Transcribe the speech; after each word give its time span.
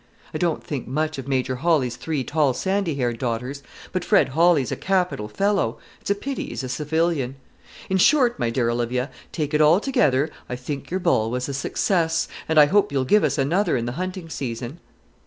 I 0.33 0.39
don't 0.39 0.63
think 0.63 0.87
much 0.87 1.19
of 1.19 1.27
Major 1.27 1.57
Hawley's 1.57 1.95
three 1.95 2.23
tall 2.23 2.55
sandy 2.55 2.95
haired 2.95 3.19
daughters; 3.19 3.61
but 3.91 4.03
Fred 4.03 4.29
Hawley's 4.29 4.71
a 4.71 4.75
capital 4.75 5.27
fellow: 5.27 5.77
it's 5.99 6.09
a 6.09 6.15
pity 6.15 6.47
he's 6.47 6.63
a 6.63 6.69
civilian. 6.69 7.35
In 7.87 7.97
short, 7.97 8.39
my 8.39 8.49
dear 8.49 8.71
Olivia, 8.71 9.11
take 9.31 9.53
it 9.53 9.61
altogether, 9.61 10.31
I 10.49 10.55
think 10.55 10.89
your 10.89 10.99
ball 11.01 11.29
was 11.29 11.47
a 11.47 11.53
success, 11.53 12.27
and 12.49 12.59
I 12.59 12.65
hope 12.65 12.91
you'll 12.91 13.05
give 13.05 13.23
us 13.23 13.37
another 13.37 13.77
in 13.77 13.85
the 13.85 13.91
hunting 14.01 14.27
season." 14.27 14.79